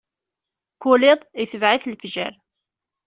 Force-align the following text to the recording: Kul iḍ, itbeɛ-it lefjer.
Kul 0.81 1.01
iḍ, 1.11 1.21
itbeɛ-it 1.43 1.83
lefjer. 1.91 2.33